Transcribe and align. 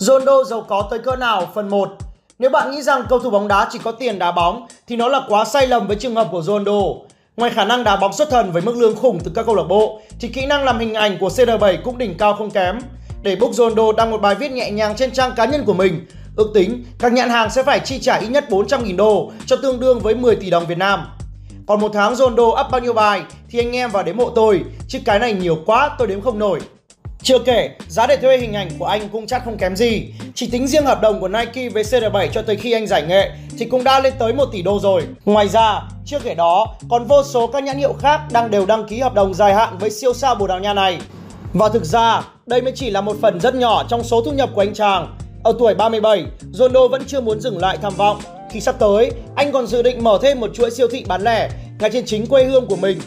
Ronaldo 0.00 0.44
giàu 0.44 0.64
có 0.68 0.88
tới 0.90 0.98
cỡ 0.98 1.16
nào 1.16 1.48
phần 1.54 1.68
1 1.68 1.88
Nếu 2.38 2.50
bạn 2.50 2.70
nghĩ 2.70 2.82
rằng 2.82 3.04
cầu 3.08 3.18
thủ 3.18 3.30
bóng 3.30 3.48
đá 3.48 3.68
chỉ 3.70 3.78
có 3.78 3.92
tiền 3.92 4.18
đá 4.18 4.32
bóng 4.32 4.66
thì 4.86 4.96
nó 4.96 5.08
là 5.08 5.20
quá 5.28 5.44
sai 5.44 5.66
lầm 5.66 5.86
với 5.86 5.96
trường 5.96 6.14
hợp 6.14 6.28
của 6.32 6.42
Ronaldo. 6.42 6.80
Ngoài 7.36 7.50
khả 7.54 7.64
năng 7.64 7.84
đá 7.84 7.96
bóng 7.96 8.12
xuất 8.12 8.30
thần 8.30 8.52
với 8.52 8.62
mức 8.62 8.76
lương 8.76 8.96
khủng 8.96 9.18
từ 9.24 9.30
các 9.34 9.46
câu 9.46 9.54
lạc 9.54 9.62
bộ 9.62 10.00
thì 10.20 10.28
kỹ 10.28 10.46
năng 10.46 10.64
làm 10.64 10.78
hình 10.78 10.94
ảnh 10.94 11.18
của 11.20 11.28
CR7 11.28 11.76
cũng 11.84 11.98
đỉnh 11.98 12.18
cao 12.18 12.34
không 12.34 12.50
kém. 12.50 12.78
Để 13.22 13.36
book 13.36 13.52
Ronaldo 13.52 13.92
đăng 13.96 14.10
một 14.10 14.20
bài 14.20 14.34
viết 14.34 14.52
nhẹ 14.52 14.70
nhàng 14.70 14.96
trên 14.96 15.10
trang 15.10 15.32
cá 15.36 15.44
nhân 15.44 15.64
của 15.64 15.74
mình, 15.74 16.06
ước 16.36 16.50
tính 16.54 16.84
các 16.98 17.12
nhãn 17.12 17.28
hàng 17.28 17.50
sẽ 17.50 17.62
phải 17.62 17.80
chi 17.80 17.98
trả 17.98 18.16
ít 18.16 18.28
nhất 18.28 18.44
400.000 18.48 18.96
đô 18.96 19.32
cho 19.46 19.56
tương 19.56 19.80
đương 19.80 20.00
với 20.00 20.14
10 20.14 20.36
tỷ 20.36 20.50
đồng 20.50 20.66
Việt 20.66 20.78
Nam. 20.78 21.06
Còn 21.66 21.80
một 21.80 21.90
tháng 21.94 22.16
Ronaldo 22.16 22.44
up 22.44 22.70
bao 22.70 22.80
nhiêu 22.80 22.92
bài 22.92 23.22
thì 23.50 23.58
anh 23.58 23.76
em 23.76 23.90
vào 23.90 24.02
đếm 24.02 24.18
hộ 24.18 24.30
tôi, 24.30 24.64
chứ 24.88 24.98
cái 25.04 25.18
này 25.18 25.32
nhiều 25.32 25.58
quá 25.66 25.90
tôi 25.98 26.08
đếm 26.08 26.20
không 26.20 26.38
nổi. 26.38 26.60
Chưa 27.22 27.38
kể, 27.38 27.70
giá 27.88 28.06
để 28.06 28.16
thuê 28.16 28.38
hình 28.38 28.52
ảnh 28.52 28.68
của 28.78 28.84
anh 28.84 29.08
cũng 29.08 29.26
chắc 29.26 29.44
không 29.44 29.56
kém 29.56 29.76
gì. 29.76 30.06
Chỉ 30.34 30.46
tính 30.46 30.66
riêng 30.66 30.86
hợp 30.86 31.00
đồng 31.00 31.20
của 31.20 31.28
Nike 31.28 31.68
với 31.68 31.82
CR7 31.82 32.28
cho 32.32 32.42
tới 32.42 32.56
khi 32.56 32.72
anh 32.72 32.86
giải 32.86 33.02
nghệ 33.02 33.30
thì 33.58 33.64
cũng 33.64 33.84
đã 33.84 34.00
lên 34.00 34.12
tới 34.18 34.32
1 34.32 34.44
tỷ 34.52 34.62
đô 34.62 34.78
rồi. 34.80 35.02
Ngoài 35.24 35.48
ra, 35.48 35.82
chưa 36.04 36.18
kể 36.18 36.34
đó, 36.34 36.66
còn 36.90 37.04
vô 37.04 37.22
số 37.24 37.46
các 37.46 37.64
nhãn 37.64 37.78
hiệu 37.78 37.92
khác 37.92 38.20
đang 38.32 38.50
đều 38.50 38.66
đăng 38.66 38.88
ký 38.88 38.98
hợp 39.00 39.14
đồng 39.14 39.34
dài 39.34 39.54
hạn 39.54 39.78
với 39.78 39.90
siêu 39.90 40.14
sao 40.14 40.34
Bồ 40.34 40.46
Đào 40.46 40.60
Nha 40.60 40.74
này. 40.74 40.98
Và 41.52 41.68
thực 41.68 41.84
ra, 41.84 42.22
đây 42.46 42.62
mới 42.62 42.72
chỉ 42.76 42.90
là 42.90 43.00
một 43.00 43.16
phần 43.22 43.40
rất 43.40 43.54
nhỏ 43.54 43.84
trong 43.88 44.04
số 44.04 44.22
thu 44.24 44.32
nhập 44.32 44.50
của 44.54 44.62
anh 44.62 44.74
chàng. 44.74 45.16
Ở 45.44 45.54
tuổi 45.58 45.74
37, 45.74 46.24
Ronaldo 46.52 46.88
vẫn 46.88 47.02
chưa 47.06 47.20
muốn 47.20 47.40
dừng 47.40 47.58
lại 47.58 47.78
tham 47.82 47.94
vọng. 47.96 48.20
Khi 48.50 48.60
sắp 48.60 48.74
tới, 48.78 49.10
anh 49.34 49.52
còn 49.52 49.66
dự 49.66 49.82
định 49.82 50.04
mở 50.04 50.18
thêm 50.22 50.40
một 50.40 50.50
chuỗi 50.54 50.70
siêu 50.70 50.88
thị 50.88 51.04
bán 51.08 51.22
lẻ 51.22 51.50
ngay 51.80 51.90
trên 51.92 52.04
chính 52.06 52.26
quê 52.26 52.44
hương 52.44 52.66
của 52.66 52.76
mình 52.76 52.98